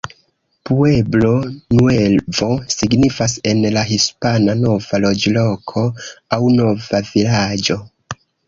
Pueblo 0.67 1.33
Nuevo 1.69 2.47
signifas 2.75 3.35
en 3.51 3.61
la 3.77 3.85
hispana 3.91 4.57
"nova 4.65 5.03
loĝloko" 5.07 5.87
aŭ 6.39 6.45
"nova 6.59 7.07
vilaĝo". 7.15 7.79